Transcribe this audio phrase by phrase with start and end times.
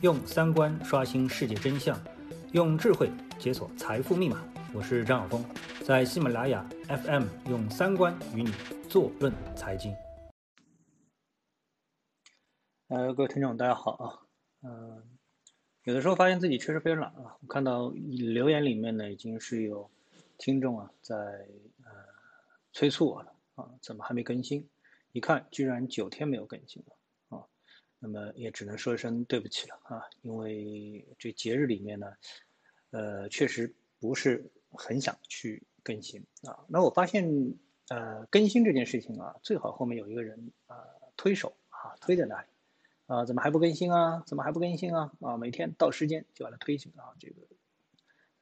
[0.00, 2.00] 用三观刷新世界真相，
[2.52, 4.40] 用智慧解锁财富密码。
[4.72, 5.44] 我是张晓峰，
[5.84, 8.52] 在喜马拉雅 FM 用三观与你
[8.88, 9.92] 坐论财经。
[12.86, 14.22] 呃，各位听众，大家好啊。
[14.62, 15.02] 嗯，
[15.82, 17.36] 有的时候发现自己确实非常懒啊。
[17.40, 19.90] 我看到留言里面呢，已经是有
[20.36, 21.90] 听众啊在呃
[22.72, 24.68] 催促我了啊，怎么还没更新？
[25.10, 26.92] 一看，居然九天没有更新了。
[28.00, 32.12] 那么也只能说一声对不起了啊，因为这节日里面呢，
[32.90, 36.64] 呃，确实不是很想去更新啊。
[36.68, 37.54] 那我发现，
[37.88, 40.76] 呃，更新这件事情啊，最好后面有一个人啊
[41.16, 42.46] 推手啊推在那里
[43.06, 44.22] 啊，怎么还不更新啊？
[44.26, 45.12] 怎么还不更新啊？
[45.20, 47.34] 啊，每天到时间就把它推进啊，这个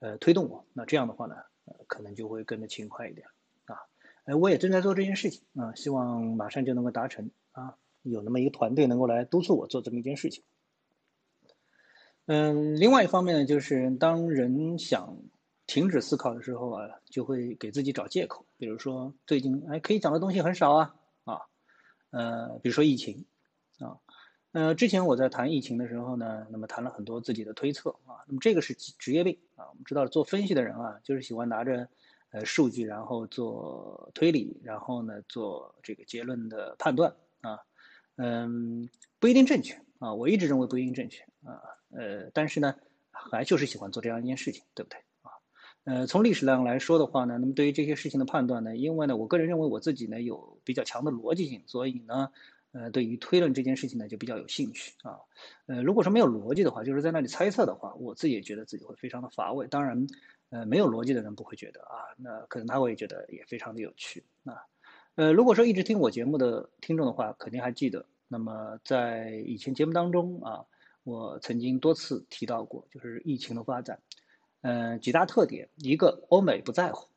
[0.00, 0.66] 呃推动我。
[0.74, 3.26] 那这样的话呢，呃，可能就会更的勤快一点
[3.64, 3.78] 啊。
[4.24, 7.78] 哎，我也正在做这件事情啊，希望马上就能够达成啊。
[8.10, 10.42] 有那么一个团队能够来督促我做这么一件事情。
[12.26, 15.16] 嗯，另外一方面呢，就是当人想
[15.64, 21.40] 停止思考的时候啊，就会给自己找借口，比如说最近哎可以讲的东西很少啊啊，
[22.10, 23.24] 呃，比如说疫情
[23.78, 23.98] 啊，
[24.50, 31.88] 呃，之前我在谈疫情的时候呢，那么谈了很多自己的推测啊，那么这个是职业病啊，我们知道做分析的人啊，就是喜欢拿着
[32.32, 37.60] 呃数据，然后做推理，然后呢做这个结论的判断啊。
[38.16, 42.74] 嗯，不一定正确啊，我一直认为不一定正确啊，呃，但是呢，
[43.10, 45.30] 还就是喜欢做这样一件事情，对不对啊？
[45.84, 52.30] 呃，从历史上来说的话呢，那么对于这些事情的判断呢，因为呢，我个人认为我自己呢有比较强的逻辑性，所以呢，
[52.72, 55.18] 呃，对于推论这件事情呢就比较有兴趣啊。
[55.66, 59.66] 呃，如果说没有逻辑的话，就是在那里猜测的话，我自己也觉得自己会非常的乏味。
[59.68, 60.06] 当然，
[60.50, 64.54] 呃，没有逻辑的人不会觉得啊，那可能他会觉得也非常的有趣啊。
[65.16, 68.04] 呃，如果说一直听我节目的听众的话，肯定还记得。
[68.28, 70.66] 那么在以前节目当中啊，
[71.04, 73.98] 我曾经多次提到过，就是疫情的发展，
[74.60, 77.08] 嗯，几大特点，一个欧美不在乎，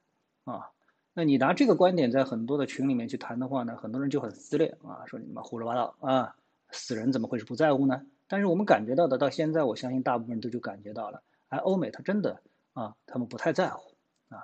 [0.45, 0.72] 啊，
[1.14, 6.33] 那你拿这个观点在很多的群里面去谈的话呢，很多人就很撕裂啊，说你们胡说八道啊，
[6.71, 8.02] 死人怎么会是不在乎呢？
[8.30, 13.93] 但是我们感觉到的，到现在我相信大部分人都就感觉到了，哎，欧美他真的啊，他们不太在乎
[14.30, 14.39] 啊，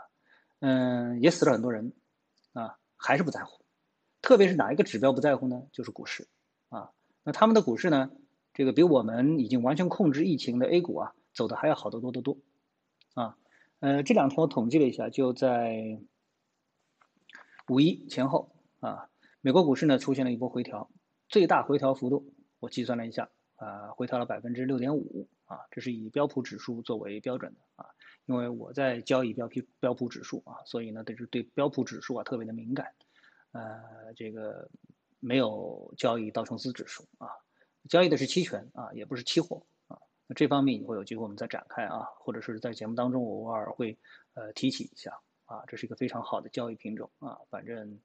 [0.59, 1.94] 嗯，也死了很多人。
[2.51, 3.63] 啊，还是不在乎，
[4.23, 5.67] 特别是哪一个指标不在乎呢？
[5.71, 6.27] 就是股市，
[6.69, 6.89] 啊，
[7.23, 8.09] 那他们的股市呢，
[8.51, 12.39] 这个比我们已经完全控制疫情的 A 股啊，走的还要好得多得多，
[13.13, 13.38] 啊，
[13.79, 15.99] 呃，这两天我统计了一下，就在
[17.67, 19.07] 五一前后啊，
[19.41, 20.89] 美国股市呢出现了一波回调，
[21.29, 27.85] 最大回调幅度我计算了一下，啊，回调了百分之六点五，啊，这是以标普指数作为标准的，啊。
[28.25, 32.94] 因为我在交易标普标普指数啊，所以呢，对对标普指数啊特别的敏感，
[33.52, 34.68] 呃，这个
[35.19, 37.30] 没有交易道琼斯指数啊，
[37.88, 40.00] 交易的是期权啊，也不是期货啊。
[40.25, 43.97] 那这方面以后有机会我们再展开啊，或者是在节目当中我偶尔会
[44.34, 48.00] 呃提起一下啊，这是一个非常好的交易品种啊，反正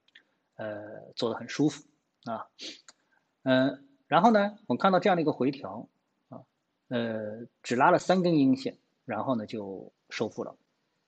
[0.56, 1.84] 呃做的很舒服
[2.24, 2.46] 啊，
[3.44, 5.88] 嗯，然后呢，我们看到这样的一个回调
[6.28, 6.42] 啊，
[6.88, 8.76] 呃，只拉了三根阴线。
[9.06, 10.56] 然后呢，就收复了，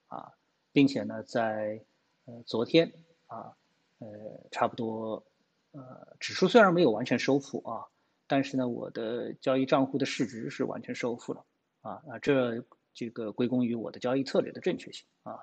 [0.06, 0.32] 啊，
[0.72, 1.84] 并且呢，在
[2.24, 2.92] 呃昨天
[3.26, 3.56] 啊，
[3.98, 4.08] 呃
[4.50, 5.24] 差不多
[5.72, 7.86] 呃指数虽然没有完全收复啊，
[8.26, 11.44] 但是呢，我的交易账户的市值是完全收复了，
[11.82, 12.64] 啊啊这
[12.94, 15.40] 这个归功于我的交易策略的正确性啊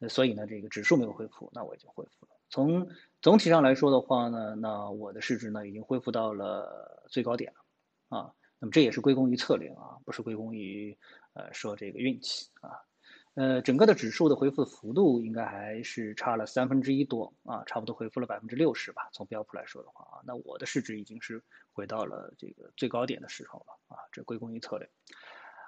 [0.00, 2.32] 呃，所以呢，这个指数没有恢复，那我已经恢复了。
[2.50, 2.86] 从
[3.20, 8.34] 总体上来说的话呢，那我的市值呢已经恢复到了最高点了，啊。
[8.58, 10.96] 那么这也是归功于策略啊，不是归功于
[11.34, 12.80] 呃说这个运气啊，
[13.34, 19.08] 呃整个的指数的回复幅度应该还是差了三分之一多啊，差不多回复了百分之六十吧。
[19.12, 21.42] 从标普来说的话啊，那我的市值已经是
[21.72, 24.88] 回到了这个最高点的时候了啊，这归功于策略。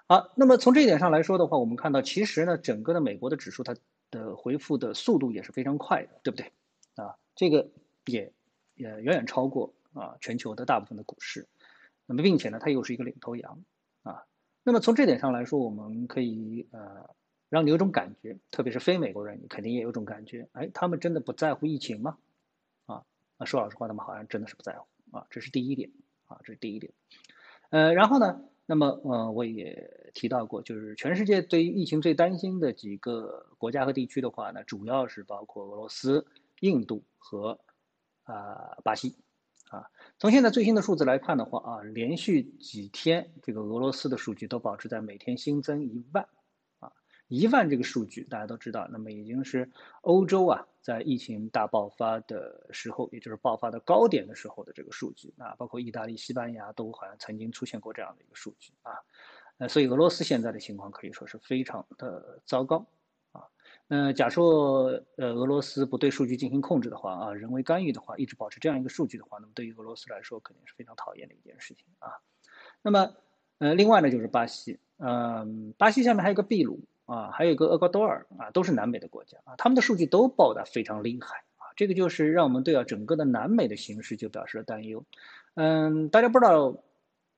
[0.07, 3.75] 好，那么从这一点上来说的话，我们看到其实呢，整个的美国的指数它
[4.11, 6.53] 的回复的速度也是非常快的，对不对？
[6.97, 7.71] 啊，这个
[8.05, 8.31] 也
[8.75, 11.49] 也远远超过啊全球的大部分的股市。
[12.05, 13.65] 那么，并且呢，它又是一个领头羊
[14.03, 14.25] 啊。
[14.64, 17.11] 那么从这点上来说，我们可以呃，
[17.50, 22.16] 让你有种感觉，特别是非美国人，你肯定也有种感觉，哎，他们真的不在乎疫情吗？
[22.87, 23.05] 啊，
[23.38, 25.26] 那说老实话，他们好像真的是不在乎啊。
[25.28, 25.90] 这是第一点
[26.26, 26.90] 啊，这是第一点。
[27.69, 36.26] 呃，然后呢，那么呃，我也提到过，就是全世界对于疫情最担心的几个国家和地区的话呢，主要是包括俄罗斯、
[36.61, 37.61] 印度和
[38.22, 39.14] 啊巴西。
[39.75, 46.29] 啊，从现在最新的数字来看的话啊，连续几天这个俄罗斯的数据都保持在每天新增一万，
[46.79, 46.93] 啊，
[47.26, 49.69] 一万这个数据大家都知道，那么已经是
[50.03, 55.35] 欧洲啊在疫情大爆发的时候，也就是爆发的高点的时候的这个数据。
[55.38, 58.93] 啊，包括意大利、西班牙都好像曾经出现过这样的一个数据啊。
[59.59, 62.87] 呃，所以俄罗斯现在的情况可以说是非常的糟糕
[63.87, 72.09] 那假说呃俄罗斯不对数据进行控制的话啊，人为干预的话，一直保持这样一个数据的话，那么对于俄罗斯来说肯定是非常讨厌的一件事情啊。
[72.83, 73.15] 那么
[73.59, 76.81] 呃，另外呢就是巴西，嗯，巴西下面还有个秘鲁。
[77.07, 85.05] 啊，还有一个厄瓜多尔啊，都是南美的国家啊，他们的数据都报得非常厉害啊，这个就是让我们对啊整个的南美的形势就表示了担忧。
[85.53, 86.75] 嗯，大家不知道，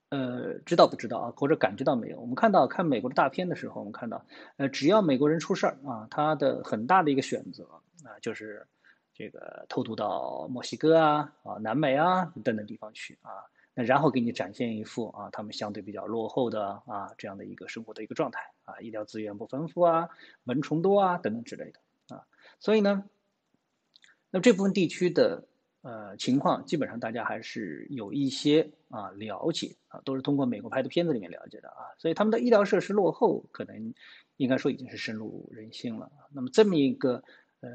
[0.09, 1.33] 呃，知道不知道啊？
[1.37, 2.21] 或者感觉到没有？
[2.21, 4.25] 我们看到看美国的大片的时候，我们看到，
[4.57, 7.65] 呃，只要美国人出事儿啊，他的很大的一个选择
[8.05, 8.67] 啊，就是
[9.13, 13.31] 这个偷渡到墨西哥啊、啊南美啊等等地方去啊。
[13.75, 20.09] 那然后给你展现一副啊，他们相对比较落后的啊这样的一个生活的一个状态啊，医疗资源不丰富啊，
[20.45, 22.25] 蚊虫多啊等等之类的啊，
[22.61, 23.05] 所以呢，
[24.31, 25.45] 那这部分地区的
[25.87, 33.95] 呃情况基本上大家还是有一些啊了解啊，都是通过美国拍的片子里面了解的啊，所以他们的医疗设施落后，可能
[34.37, 36.11] 应该说已经是深入人心了。
[36.33, 37.23] 那么这么一个
[37.61, 37.71] 呃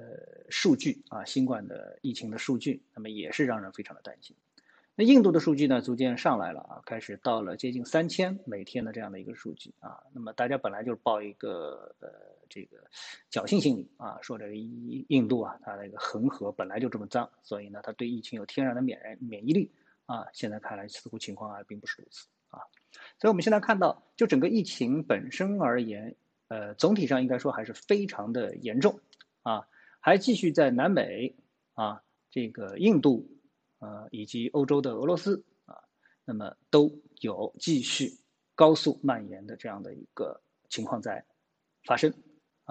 [0.50, 4.36] 数据啊，新冠的疫情的数据，那么也是让人非常的担心。
[4.94, 10.04] 那印度的数据呢，逐渐上来了啊，开始到了接近三千每天的这样的一个数据啊。
[10.13, 12.10] 那么大家本来就是报一个呃
[12.51, 12.86] 这个
[13.31, 19.71] 侥幸心理啊，说这个印度啊，它那个恒河本来就这么脏，所以呢，它对疫情有天然的免免疫力
[20.06, 20.27] 啊。
[20.33, 22.59] 现在看来似乎情况啊并不是如此啊。
[23.18, 26.15] 所以我们现在看到，就整个疫情本身而言，
[26.50, 29.00] 呃，总体上应该说还是非常的严重
[29.42, 29.68] 啊，
[30.00, 31.36] 还继续在南美
[31.74, 33.27] 啊，这个印度。
[33.83, 35.74] 呃，以及欧洲的俄罗斯啊，
[36.24, 38.12] 那么都有继续
[38.53, 40.39] 高速蔓延的这样的一个
[40.69, 41.25] 情况在
[41.83, 42.13] 发生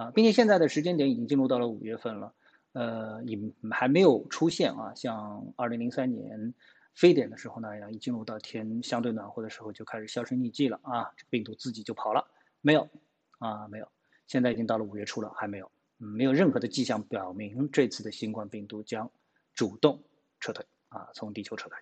[0.01, 2.35] 啊，并且现在的时间点已经进入到了五月份了，
[2.73, 3.39] 呃，也
[3.71, 6.55] 还没有出现啊，像二零零三年
[6.95, 12.27] 非典的时候那样，一进入到天相对暖和的时候就开始销声匿迹了啊，这病毒自己就跑了，
[12.63, 12.89] 没有
[13.39, 13.87] 啊，没有，
[14.27, 19.11] 现在已经到了五月初了，还没有，没有任何的迹象表明这次的新冠病毒将
[19.55, 20.03] 主动
[20.41, 20.65] 撤退。
[20.91, 21.79] 啊，从地球撤退，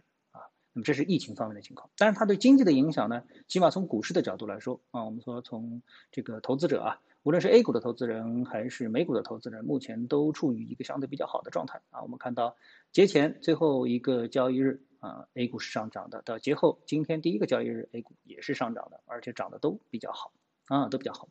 [0.83, 3.25] 这是疫情方面的情况，但是它对经济的影响呢？
[3.47, 12.03] 起码从股市的角度来说啊，我们说从这个投资者啊，无论是 A 股的投资人还是美股的投资人，目前都处于一个相对比较好的状态啊。
[12.03, 12.57] 我们看到
[12.93, 20.33] 节前最后一个交易日啊，A 股是上涨的，到节后今天第一个交易日，A 股也是上涨的，而且涨得都比较好
[20.67, 21.29] 啊，都比较好。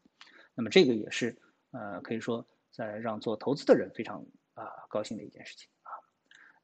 [0.56, 1.38] 那么这个也是
[1.72, 5.70] 呃，可以说在让做投资的人非常啊高兴的一件事情。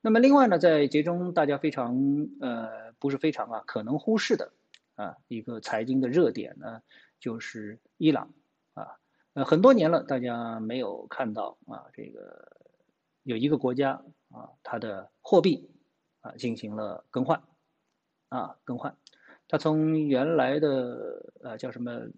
[0.06, 4.52] 那么另外呢，在节中大家非常呃不是非常啊可能忽视的
[4.96, 6.82] 啊一个财经的热点呢，
[7.22, 8.34] 就是伊朗
[8.74, 9.00] 啊
[9.34, 12.58] 呃很多年了，大家没有看到啊这个
[13.24, 15.72] 有一个国家啊它的货币
[16.20, 17.42] 啊进行了更换
[18.28, 18.98] 啊更换，
[19.48, 22.10] 它从原来的呃叫什么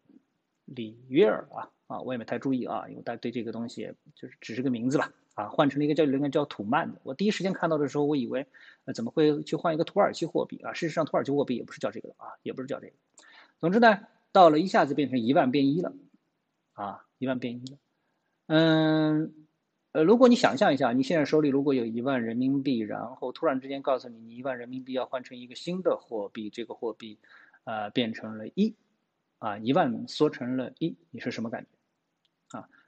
[0.66, 5.14] 里约尔啊啊我也没太注意啊，因为大家对这个东西就是只是个名字吧。
[5.36, 7.00] 啊，换成了一个叫应该叫土曼的。
[7.04, 8.48] 我第一时间看到的时候，我以为，
[8.86, 10.74] 呃，怎么会去换一个土耳其货币啊？
[10.74, 12.94] 事实上，土耳其货币也不是叫这个的啊，也不是叫这个。
[13.60, 14.00] 总之呢，
[14.32, 15.94] 到了一下子变成一万变一了，
[16.74, 17.78] 啊，一万变一了。
[18.48, 19.34] 嗯，
[19.92, 27.20] 呃，如果你想象一下，你现在手里如果有一万人民币，然后突然之间告诉你，你一万人民币要换成一个新的货币，这个货币，
[27.66, 28.74] 呃，变成了一，
[29.40, 31.75] 啊，一万缩成了一，你是什么感觉？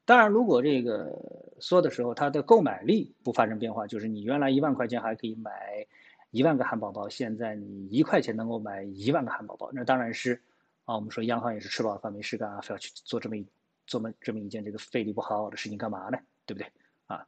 [0.07, 5.85] 当然，如果这个缩的时候，它的购买力不发生变化，就是你原来一万块钱还可以买
[6.31, 10.41] 一万个汉堡包，现在你一块钱能够买一万个汉堡包，那当然是
[10.85, 13.45] 啊，我们说央行也是吃饱饭没事干啊，非要去做这么一
[13.85, 16.17] 做么这么一件这个费力不讨好的事情干嘛呢？
[16.45, 16.71] 对不对？
[17.07, 17.27] 啊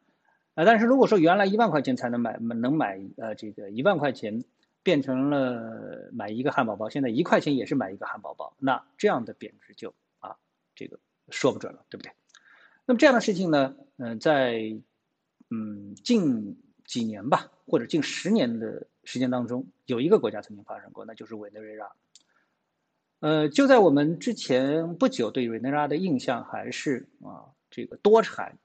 [0.56, 0.64] 啊！
[0.64, 4.46] 但是如果说原来一万块钱才能买能买呃这个一万块钱
[4.84, 10.38] 变成了买一个汉堡包，现在一块钱也是买一个汉堡包，那这样的贬值就啊
[10.76, 10.98] 这个
[11.30, 12.14] 说不准了，对不对？
[12.90, 14.76] 那么这样的事情呢，嗯，在
[15.52, 21.92] 嗯近几年吧，或者近十年的时间当中，有一个国家曾经发生过，那就是委内瑞拉。
[23.20, 28.58] 呃，就在我们之前不久，对委内瑞拉的印象还是啊，这个多产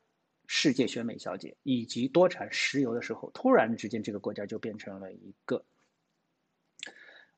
[0.47, 5.63] 世界选美小姐以及多产石油的时候，突然之间这个国家就变成了一个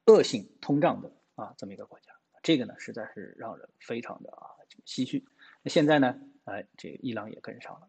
[0.04, 2.12] 恶性通胀的啊这么一个国家，
[2.44, 4.46] 这个呢实在是让人非常的啊
[4.86, 5.24] 唏嘘。
[5.64, 6.16] 那现在呢？
[6.46, 7.86] 哎，这个伊朗也跟上了。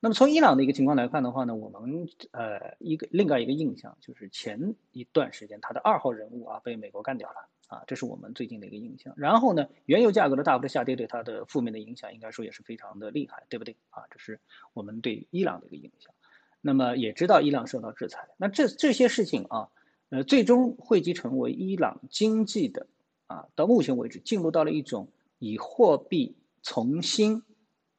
[0.00, 9.12] 那么从伊朗的一个情况来看的话呢，我们呃一个另外一个印象就是前一段时间他的二号人物啊被美国干掉了啊，这是我们最近的一个印象。
[9.16, 14.04] 然后呢，原油价格的大幅的下跌对它的负面的影响，应该说也是非常的厉害，对不对啊？
[14.10, 14.40] 这是
[14.72, 16.14] 我们对伊朗的一个影响。
[16.62, 19.68] 那么也知道伊朗受到制裁，那这这些事情啊，
[20.08, 22.86] 呃，最终汇集成为伊朗经济的
[23.26, 27.42] 啊，到目前为止进入到了一种以货币重新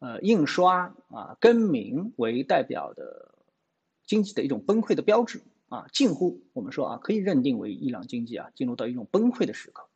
[0.01, 3.33] 呃印刷啊更名为代表的
[4.05, 9.87] 经济的一种崩溃的标志啊，近乎我们说啊，可以认定为伊朗经济啊进入到一种崩溃的时刻。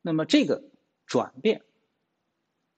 [0.00, 0.62] 那么这个
[1.06, 1.62] 转变。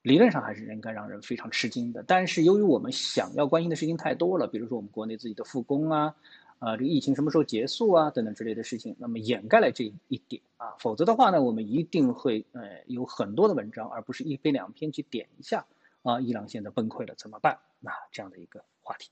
[0.04, 6.16] 理论上还是应该让人非常吃惊的，但是由于我们想要关心的事情太多了，比如说我们国内自己的复工啊，
[6.59, 15.64] 啊，这个疫情什么时候结束啊，等等之类的事情，那么掩盖了这一点啊，否则的话呢，我们一定会呃有很多的文章，而不是一篇两篇去点一下
[16.03, 17.59] 啊，伊朗现在崩溃了怎么办？
[17.81, 19.11] 那这样的一个话题，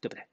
[0.00, 0.24] 对不对？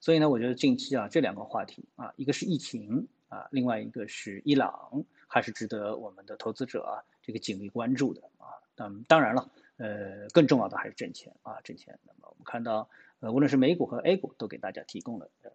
[0.00, 8.60] 所以呢，我觉得近期啊这两个话题啊，一个是疫情啊，另外一个是伊朗，还是值得我们的投资者啊这个紧密关注的啊。
[8.76, 11.98] 嗯，当然了，呃，更重要的还是挣钱啊，挣钱。
[12.04, 12.88] 那么我们看到，
[13.20, 15.50] 呃，无论是美股和 A 股，都给大家提供了呃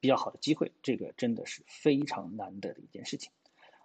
[0.00, 3.32] 比较好的机会，这个真的是非常难得的一件事情。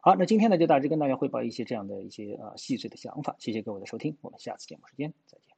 [0.01, 3.37] 好，那今天呢，就大致跟大家汇报一些这样的一些啊细碎的想法。
[3.39, 5.52] 谢谢各位的收听，我们下次节目时间再见。